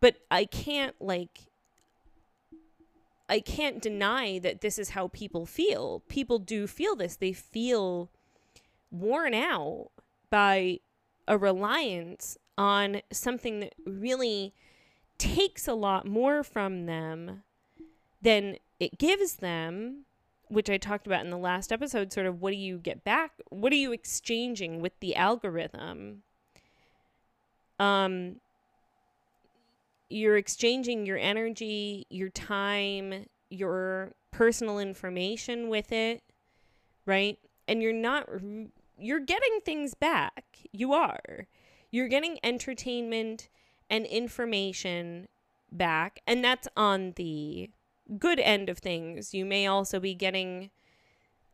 [0.00, 1.50] but i can't like
[3.30, 6.02] I can't deny that this is how people feel.
[6.08, 7.14] People do feel this.
[7.14, 8.10] They feel
[8.90, 9.90] worn out
[10.30, 10.80] by
[11.28, 14.52] a reliance on something that really
[15.16, 17.44] takes a lot more from them
[18.20, 20.06] than it gives them,
[20.50, 22.12] which I talked about in the last episode.
[22.12, 23.32] Sort of what do you get back?
[23.48, 26.22] What are you exchanging with the algorithm?
[27.78, 28.36] Um,
[30.10, 36.22] you're exchanging your energy, your time, your personal information with it,
[37.06, 37.38] right?
[37.68, 38.28] And you're not
[38.98, 40.44] you're getting things back.
[40.72, 41.46] You are.
[41.90, 43.48] You're getting entertainment
[43.88, 45.28] and information
[45.72, 47.70] back, and that's on the
[48.18, 49.34] good end of things.
[49.34, 50.70] You may also be getting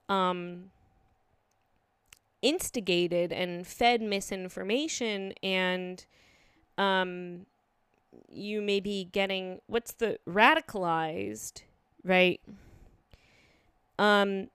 [0.09, 0.71] um
[2.43, 6.07] instigated and fed misinformation and
[6.79, 7.47] um
[8.31, 11.63] you may be getting what's the radicalized,
[12.05, 12.41] right?
[13.99, 14.49] Um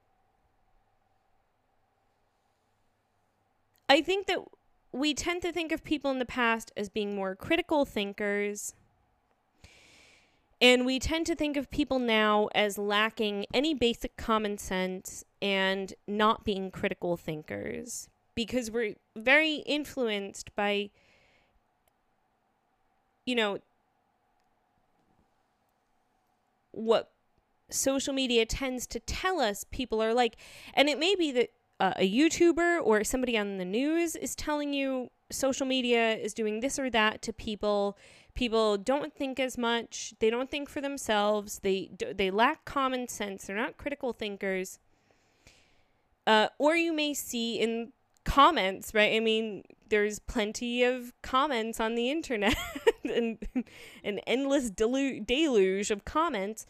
[3.90, 4.40] I think that
[4.94, 8.74] we tend to think of people in the past as being more critical thinkers.
[10.62, 15.92] And we tend to think of people now as lacking any basic common sense and
[16.08, 20.92] not being critical thinkers because we're very influenced by,
[23.26, 23.58] you know,
[26.72, 27.10] what
[27.70, 30.38] social media tends to tell us people are like.
[30.76, 34.74] And it may be that uh, a YouTuber or somebody on the news is telling
[34.74, 37.98] you social media is doing this or that to people.
[38.34, 40.14] People don't think as much.
[40.20, 41.60] They don't think for themselves.
[41.60, 43.46] They they lack common sense.
[43.46, 44.80] They're not critical thinkers.
[46.26, 47.94] Uh, or you may see in
[48.24, 49.16] comments, right?
[49.16, 52.56] I mean, there's plenty of comments on the internet
[53.04, 53.38] and
[54.04, 56.66] an endless delu- deluge of comments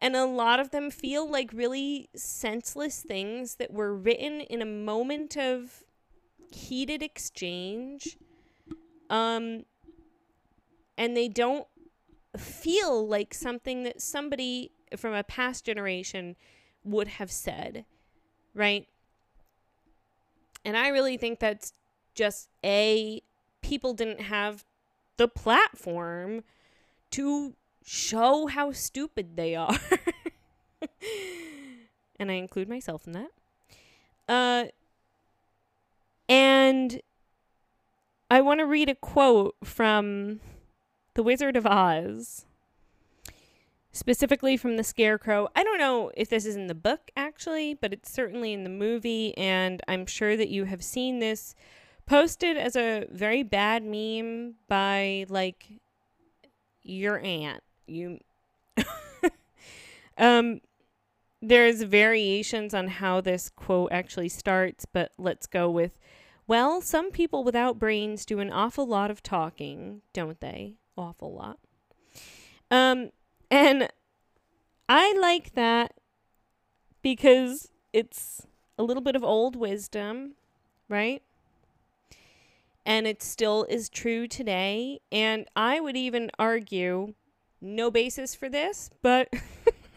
[0.00, 4.66] and a lot of them feel like really senseless things that were written in a
[4.66, 5.82] moment of
[6.50, 8.18] heated exchange
[9.10, 9.64] um
[10.96, 11.66] and they don't
[12.36, 16.36] feel like something that somebody from a past generation
[16.84, 17.84] would have said
[18.54, 18.86] right
[20.64, 21.72] and i really think that's
[22.14, 23.22] just a
[23.62, 24.64] people didn't have
[25.16, 26.44] the platform
[27.10, 29.78] to show how stupid they are.
[32.18, 33.30] and I include myself in that.
[34.28, 34.64] Uh,
[36.28, 37.00] and
[38.30, 40.40] I want to read a quote from
[41.16, 42.44] The Wizard of Oz,
[43.90, 45.48] specifically from the Scarecrow.
[45.56, 48.68] I don't know if this is in the book actually, but it's certainly in the
[48.70, 51.54] movie, and I'm sure that you have seen this
[52.04, 55.80] posted as a very bad meme by like
[56.82, 57.62] your aunt.
[57.86, 58.18] You
[60.18, 60.60] um
[61.40, 65.98] there's variations on how this quote actually starts, but let's go with
[66.46, 70.74] well, some people without brains do an awful lot of talking, don't they?
[70.96, 71.58] Awful lot.
[72.70, 73.10] Um
[73.50, 73.88] and
[74.88, 75.94] I like that
[77.02, 78.46] because it's
[78.78, 80.34] a little bit of old wisdom,
[80.88, 81.22] right?
[82.84, 85.00] And it still is true today.
[85.10, 87.14] And I would even argue
[87.60, 89.28] no basis for this, but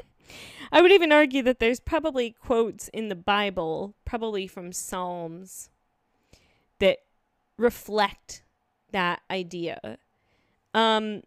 [0.71, 5.69] I would even argue that there's probably quotes in the Bible, probably from Psalms,
[6.79, 6.99] that
[7.57, 8.43] reflect
[8.91, 9.97] that idea.
[10.73, 11.23] Um,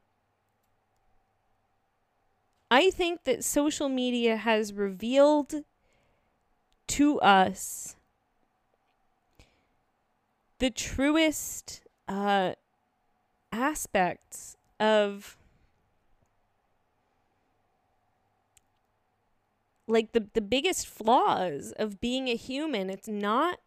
[2.71, 5.65] I think that social media has revealed
[6.89, 7.97] to us
[10.59, 12.53] the truest uh,
[13.53, 15.37] aspects of
[19.87, 22.91] like the the biggest flaws of being a human.
[22.91, 23.59] It's not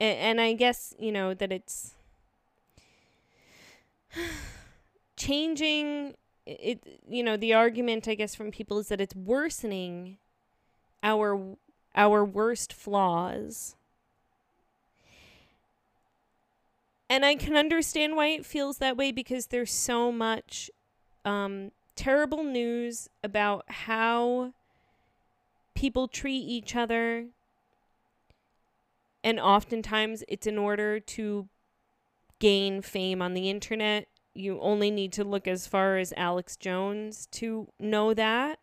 [0.00, 1.94] and, and i guess you know that it's
[5.16, 6.14] changing
[6.46, 10.18] it you know the argument i guess from people is that it's worsening
[11.02, 11.56] our
[11.94, 13.74] our worst flaws
[17.10, 20.70] and i can understand why it feels that way because there's so much
[21.24, 24.52] um terrible news about how
[25.74, 27.26] people treat each other.
[29.24, 31.48] And oftentimes it's in order to
[32.38, 34.06] gain fame on the internet.
[34.36, 38.58] You only need to look as far as Alex Jones to know that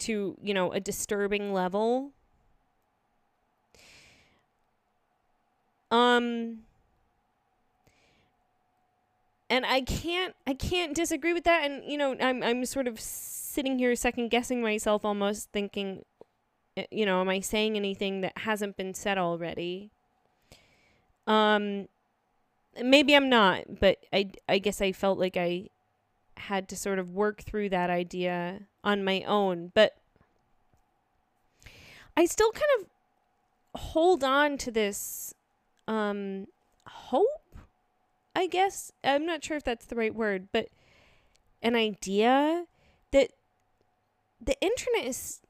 [0.00, 2.12] to, you know, a disturbing level.
[5.90, 6.60] Um
[9.48, 12.98] and I can't I can't disagree with that and you know I'm I'm sort of
[12.98, 16.02] sitting here second guessing myself almost thinking
[16.76, 19.90] Eh, you know, am I saying anything that hasn't been said already?
[21.26, 21.88] Um,
[22.82, 25.68] maybe I'm not, but I, I guess I felt like I
[26.36, 29.72] had to sort of work through that idea on my own.
[29.74, 29.96] But
[32.16, 35.34] I still kind of hold on to this
[35.88, 36.46] um,
[36.86, 37.56] hope,
[38.34, 38.92] I guess.
[39.02, 40.68] I'm not sure if that's the right word, but
[41.62, 42.64] an idea
[43.12, 43.30] that
[44.40, 45.40] the internet is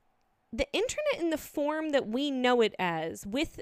[0.52, 3.60] the internet in the form that we know it as with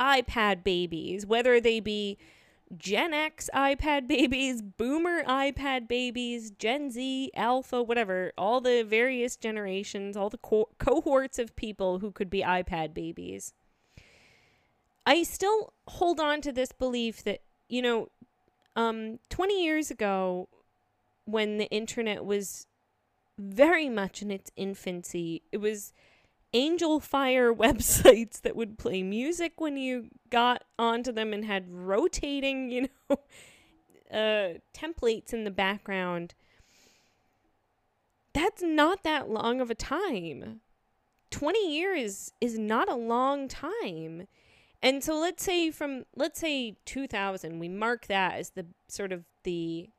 [0.00, 2.16] iPad babies, whether they be
[2.76, 10.16] Gen X iPad babies, Boomer iPad babies, Gen Z, Alpha, whatever, all the various generations,
[10.16, 13.54] all the co- cohorts of people who could be iPad babies.
[15.06, 18.08] I still hold on to this belief that, you know,
[18.76, 20.48] um, 20 years ago,
[21.24, 22.66] when the internet was
[23.38, 25.92] very much in its infancy, it was
[26.54, 32.88] Angelfire websites that would play music when you got onto them and had rotating, you
[33.08, 33.16] know,
[34.12, 36.34] uh, templates in the background.
[38.32, 40.60] That's not that long of a time.
[41.30, 44.26] 20 years is not a long time.
[44.82, 49.24] And so let's say from let's say 2000 we mark that as the sort of
[49.44, 49.90] the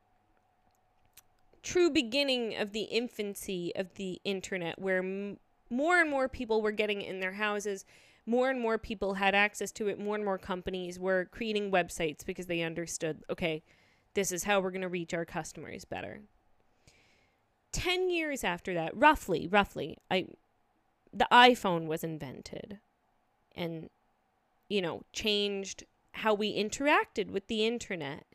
[1.62, 5.38] true beginning of the infancy of the internet where m-
[5.72, 7.86] more and more people were getting it in their houses.
[8.26, 10.00] More and more people had access to it.
[10.00, 13.64] More and more companies were creating websites because they understood, okay,
[14.14, 16.22] this is how we're going to reach our customers better.
[17.72, 20.28] 10 years after that, roughly, roughly, I
[21.14, 22.80] the iPhone was invented
[23.54, 23.90] and
[24.72, 28.26] you know, changed how we interacted with the internet.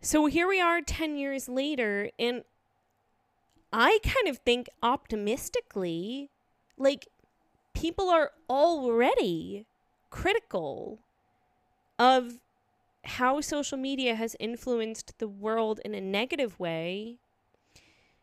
[0.00, 2.44] So here we are 10 years later and
[3.76, 6.30] I kind of think optimistically,
[6.78, 7.08] like
[7.74, 9.66] people are already
[10.10, 11.00] critical
[11.98, 12.34] of
[13.02, 17.18] how social media has influenced the world in a negative way,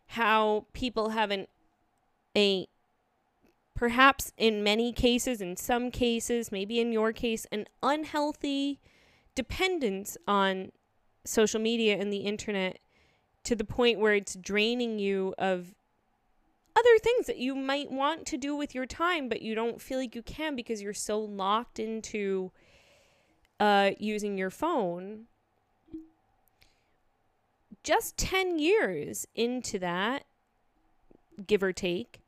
[0.08, 1.47] how people have an
[2.36, 2.68] a
[3.76, 8.80] perhaps in many cases, in some cases, maybe in your case, an unhealthy
[9.36, 10.72] dependence on
[11.26, 12.80] social media and the internet
[13.44, 15.74] to the point where it's draining you of
[16.76, 20.00] other things that you might want to do with your time, but you don't feel
[20.00, 22.52] like you can because you're so locked into
[23.60, 25.26] uh, using your phone.
[27.84, 30.24] Just 10 years into that,
[31.46, 32.22] give or take,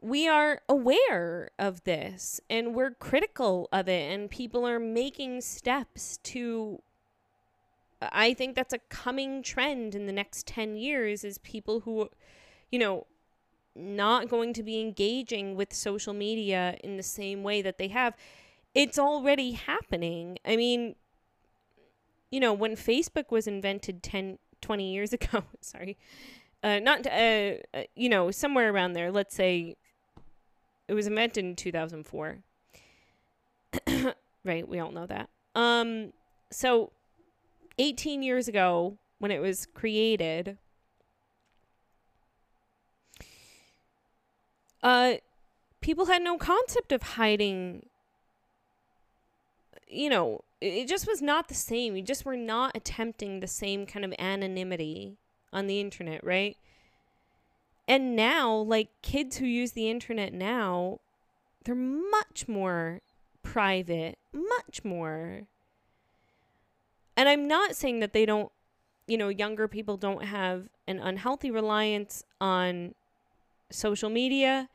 [0.00, 6.18] we are aware of this and we're critical of it, and people are making steps
[6.24, 6.80] to.
[8.00, 12.10] I think that's a coming trend in the next 10 years is people who,
[12.70, 13.06] you know,
[13.74, 18.14] not going to be engaging with social media in the same way that they have.
[18.74, 20.38] It's already happening.
[20.44, 20.96] I mean,
[22.30, 25.96] you know, when Facebook was invented 10, 20 years ago, sorry,
[26.62, 29.76] uh, not, uh, uh, you know, somewhere around there, let's say
[30.88, 32.38] it was invented in 2004.
[34.44, 35.28] right, we all know that.
[35.54, 36.12] Um,
[36.50, 36.92] so
[37.78, 40.58] 18 years ago, when it was created,
[44.82, 45.14] uh,
[45.80, 47.86] people had no concept of hiding.
[49.88, 51.92] You know, it just was not the same.
[51.92, 55.16] We just were not attempting the same kind of anonymity
[55.52, 56.56] on the internet, right?
[57.88, 61.00] And now, like kids who use the internet now,
[61.64, 63.00] they're much more
[63.42, 65.42] private, much more.
[67.16, 68.52] And I'm not saying that they don't,
[69.06, 72.94] you know, younger people don't have an unhealthy reliance on
[73.70, 74.68] social media.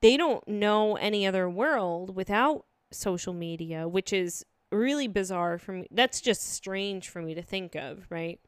[0.00, 5.88] They don't know any other world without social media, which is really bizarre for me.
[5.90, 8.38] That's just strange for me to think of, right?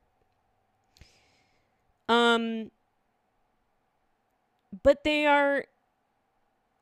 [2.08, 2.70] Um
[4.82, 5.64] but they are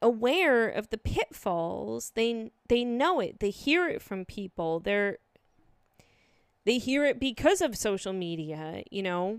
[0.03, 2.13] aware of the pitfalls.
[2.15, 3.41] They they know it.
[3.41, 4.81] They hear it from people.
[4.81, 5.19] They're
[6.67, 9.39] they hear it because of social media, you know.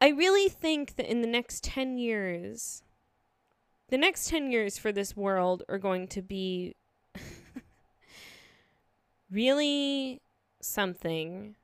[0.00, 2.84] I really think that in the next 10 years,
[3.88, 6.76] the next 10 years for this world are going to be
[9.30, 10.20] really
[10.60, 11.56] something.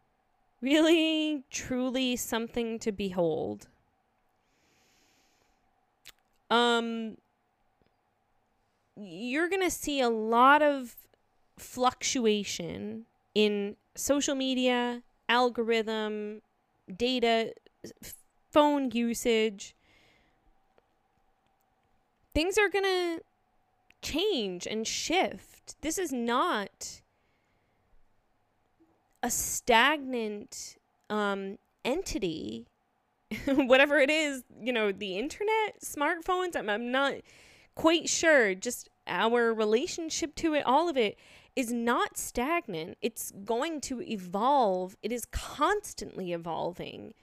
[0.61, 3.68] Really, truly something to behold.
[6.51, 7.16] Um,
[8.97, 10.97] you're going to see a lot of
[11.59, 16.40] fluctuation in social media, algorithm,
[16.94, 17.52] data,
[18.50, 19.74] phone usage,
[22.34, 23.20] things are going to
[24.02, 25.76] change and shift.
[25.82, 27.02] This is not
[29.22, 30.76] a stagnant
[31.11, 32.66] um, entity.
[33.46, 37.14] Whatever it is, you know, the internet, smartphones, I'm, I'm not
[37.74, 38.54] quite sure.
[38.54, 41.18] Just our relationship to it, all of it
[41.59, 42.96] is not stagnant.
[43.02, 44.96] It's going to evolve.
[45.02, 47.14] It is constantly evolving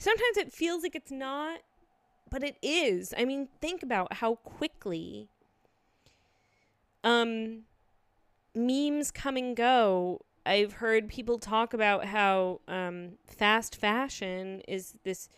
[0.00, 1.60] sometimes it feels like it's not,
[2.28, 3.14] but it is.
[3.16, 5.28] I mean, think about how quickly
[7.04, 7.62] um
[8.54, 10.22] memes come and go.
[10.44, 15.28] I've heard people talk about how um, fast fashion is this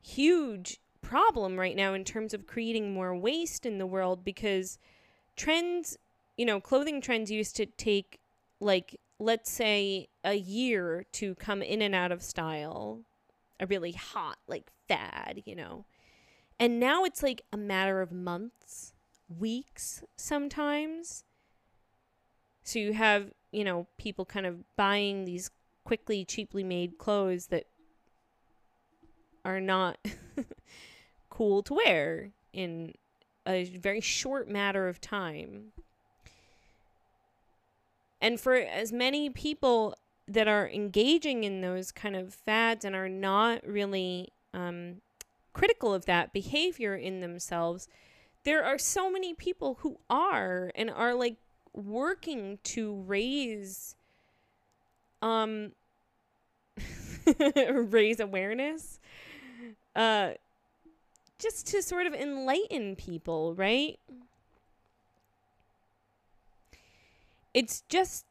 [0.00, 4.78] huge problem right now in terms of creating more waste in the world because
[5.36, 5.98] trends,
[6.38, 8.20] you know, clothing trends used to take
[8.60, 13.02] like let's say a year to come in and out of style
[13.60, 15.84] a really hot like fad, you know.
[16.60, 18.94] And now it's like a matter of months,
[19.28, 21.24] weeks sometimes.
[22.62, 25.50] So you have, you know, people kind of buying these
[25.84, 27.64] quickly, cheaply made clothes that
[29.44, 29.98] are not
[31.30, 32.92] cool to wear in
[33.46, 35.72] a very short matter of time.
[38.20, 39.96] And for as many people
[40.26, 45.00] that are engaging in those kind of fads and are not really um,
[45.52, 47.88] critical of that behavior in themselves,
[48.44, 51.36] there are so many people who are and are like
[51.74, 53.94] working to raise
[55.20, 55.72] um
[57.90, 59.00] raise awareness
[59.94, 60.30] uh
[61.38, 63.98] just to sort of enlighten people, right?
[67.58, 68.24] It's just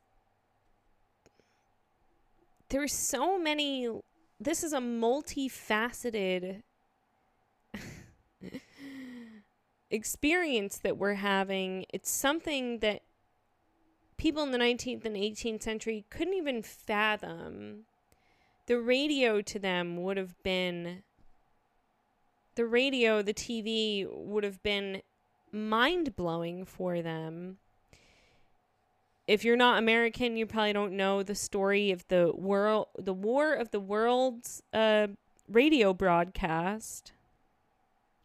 [2.69, 3.89] there's so many
[4.39, 6.63] this is a multifaceted
[9.91, 11.86] experience that we're having.
[11.91, 13.01] It's something that
[14.15, 17.80] people in the 19th and 18th century couldn't even fathom.
[18.67, 21.03] The radio to them would have been
[22.55, 25.01] the radio, the TV would have been
[25.51, 27.57] mind blowing for them
[29.28, 33.53] if you're not American, you probably don't know the story of the world, the War
[33.53, 35.07] of the Worlds uh,
[35.49, 37.11] radio broadcast.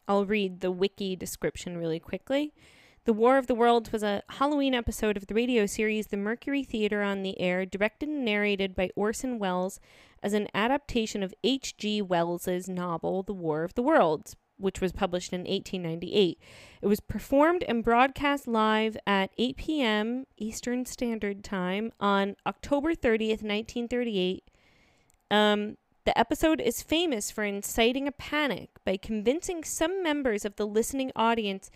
[0.07, 2.53] I'll read the wiki description really quickly.
[3.05, 6.62] The War of the Worlds was a Halloween episode of the radio series The Mercury
[6.62, 9.80] Theatre on the Air, directed and narrated by Orson Welles
[10.22, 12.00] as an adaptation of H.G.
[12.03, 16.39] Wells's novel The War of the Worlds, which was published in 1898.
[16.81, 20.25] It was performed and broadcast live at 8 p.m.
[20.37, 24.45] Eastern Standard Time on October 30th, 1938.
[25.31, 30.67] Um, the episode is famous for inciting a panic by convincing some members of the
[30.67, 31.71] listening audience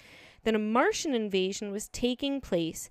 [0.45, 2.91] that a Martian invasion was taking place,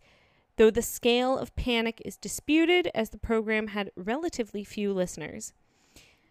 [0.58, 5.54] though the scale of panic is disputed as the program had relatively few listeners.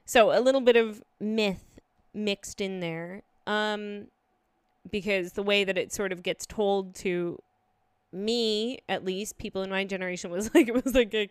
[0.06, 1.80] So, a little bit of myth
[2.14, 3.22] mixed in there.
[3.46, 4.06] Um,
[4.90, 7.38] because the way that it sort of gets told to
[8.12, 11.28] me, at least people in my generation, was like it was like a,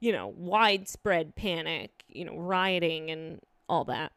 [0.00, 4.12] you know, widespread panic, you know, rioting and all that.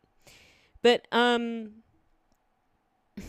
[0.81, 1.71] But um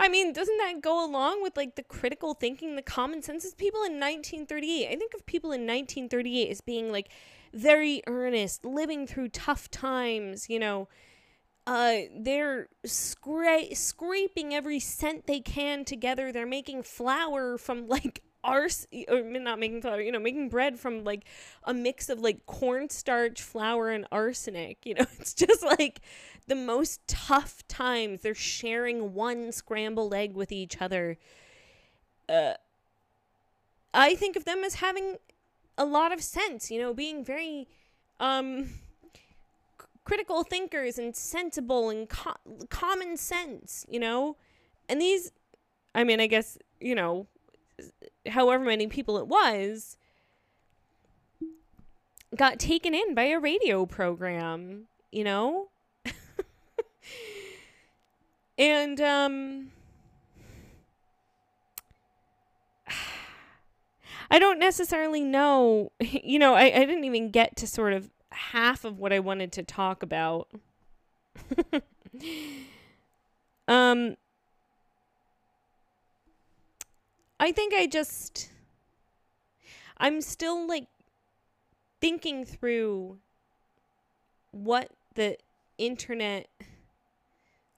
[0.00, 3.44] I mean, doesn't that go along with like the critical thinking, the common sense?
[3.44, 4.86] Is people in 1938.
[4.86, 7.08] I think of people in 1938 as being like
[7.52, 10.88] very earnest, living through tough times, you know,
[11.66, 16.32] uh, they're scra- scraping every cent they can together.
[16.32, 21.04] They're making flour from like arse or not making flour, you know, making bread from
[21.04, 21.24] like
[21.64, 24.84] a mix of like cornstarch, flour, and arsenic.
[24.84, 26.00] You know, it's just like
[26.48, 28.22] the most tough times.
[28.22, 31.18] They're sharing one scrambled egg with each other.
[32.28, 32.54] Uh,
[33.94, 35.16] I think of them as having
[35.78, 37.68] a lot of sense, you know, being very
[38.20, 38.70] um
[40.04, 42.36] critical thinkers and sensible and co-
[42.70, 44.36] common sense, you know?
[44.88, 45.32] And these,
[45.94, 47.26] I mean, I guess, you know,
[48.28, 49.96] however many people it was,
[52.36, 55.68] got taken in by a radio program, you know?
[58.58, 59.70] and, um,
[64.30, 68.84] I don't necessarily know, you know, I, I didn't even get to sort of half
[68.84, 70.48] of what I wanted to talk about.
[73.68, 74.16] um
[77.40, 78.50] I think I just
[79.98, 80.86] I'm still like
[82.00, 83.18] thinking through
[84.50, 85.38] what the
[85.78, 86.48] internet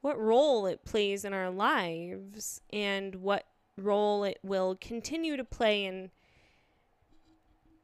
[0.00, 3.46] what role it plays in our lives and what
[3.78, 6.11] role it will continue to play in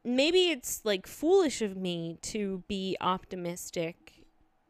[0.04, 4.24] maybe it's like foolish of me to be optimistic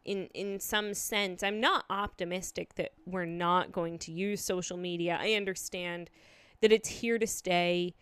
[0.04, 1.42] in in some sense.
[1.42, 5.18] I'm not optimistic that we're not going to use social media.
[5.20, 6.10] I understand
[6.60, 7.94] that it's here to stay.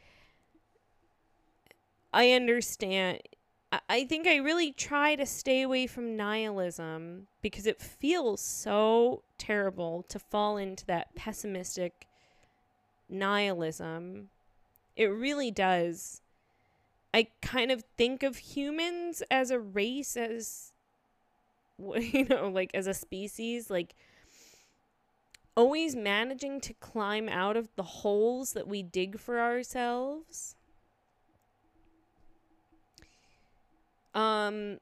[2.13, 3.21] I understand
[3.89, 10.05] I think I really try to stay away from nihilism because it feels so terrible
[10.09, 12.07] to fall into that pessimistic
[13.11, 14.31] nihilism.
[14.97, 16.23] It really does.
[17.15, 20.73] I kind of think of humans as a race, as,
[21.79, 23.95] you know, like as a species, like
[25.57, 30.55] always managing to climb out of the holes that we dig for ourselves.
[34.15, 34.79] Um,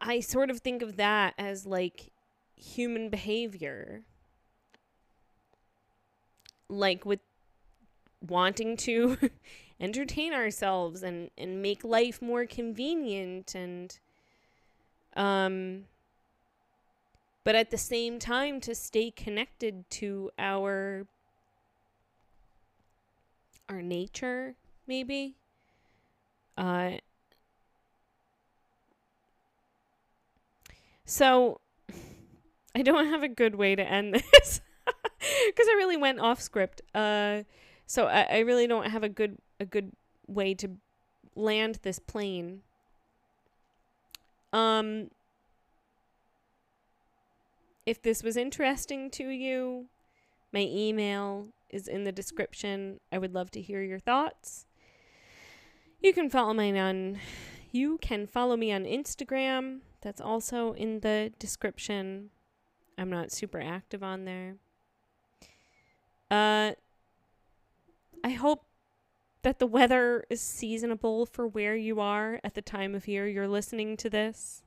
[0.00, 2.12] I sort of think of that as like
[2.56, 4.02] human behavior.
[6.68, 7.20] Like with
[8.26, 9.18] wanting to
[9.84, 13.98] entertain ourselves and and make life more convenient and
[15.14, 15.84] um
[17.44, 21.06] but at the same time to stay connected to our
[23.68, 24.54] our nature
[24.86, 25.36] maybe
[26.56, 26.92] uh
[31.04, 31.60] so
[32.74, 34.62] I don't have a good way to end this
[35.46, 36.82] because I really went off script.
[36.94, 37.42] Uh,
[37.86, 39.92] so I, I really don't have a good a good
[40.28, 40.68] way to
[41.34, 42.60] land this plane.
[44.52, 45.10] Um
[47.86, 49.86] if this was interesting to you,
[50.52, 53.00] my email is in the description.
[53.10, 54.66] I would love to hear your thoughts.
[56.00, 57.18] You can follow me on
[57.72, 59.80] you can follow me on Instagram.
[60.02, 62.30] That's also in the description.
[62.96, 64.56] I'm not super active on there.
[66.30, 66.72] Uh
[68.22, 68.64] I hope
[69.44, 73.46] that the weather is seasonable for where you are at the time of year you're
[73.46, 74.62] listening to this.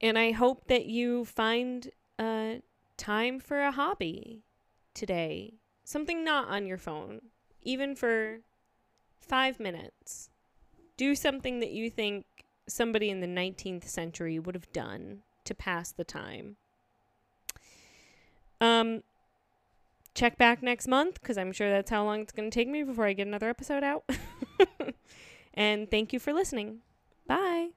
[0.00, 2.54] And I hope that you find uh,
[2.96, 4.40] time for a hobby
[4.94, 5.52] today.
[5.84, 7.20] Something not on your phone,
[7.62, 8.38] even for
[9.20, 10.30] five minutes.
[10.96, 12.24] do something that you think
[12.66, 16.56] somebody in the 19th century would have done to pass the time.
[18.60, 19.02] Um,
[20.14, 22.82] check back next month because I'm sure that's how long it's going to take me
[22.82, 24.04] before I get another episode out.
[25.54, 26.80] and thank you for listening.
[27.26, 27.70] Bye.